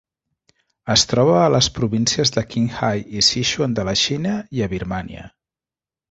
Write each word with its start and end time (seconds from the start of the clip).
Es 0.93 1.01
troba 1.11 1.33
a 1.41 1.49
les 1.55 1.67
províncies 1.75 2.31
de 2.37 2.43
Qinghai 2.53 3.03
i 3.19 3.25
Sichuan 3.27 3.75
de 3.81 3.85
la 3.89 3.93
Xina 4.05 4.33
i 4.61 4.65
a 4.67 4.71
Birmània. 4.73 5.27